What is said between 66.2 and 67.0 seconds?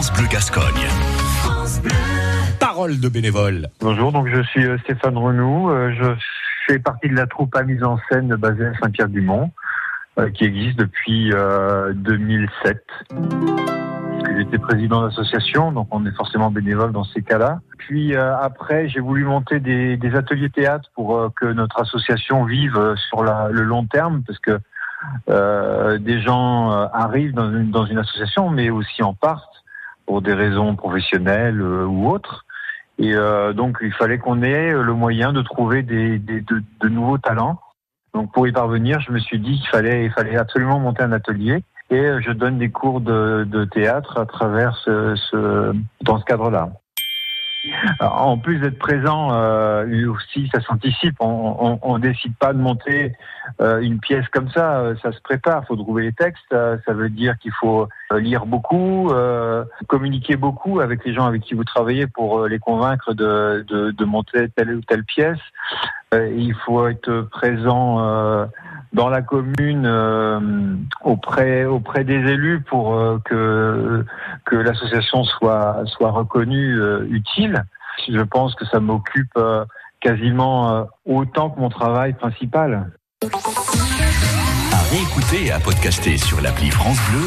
il faut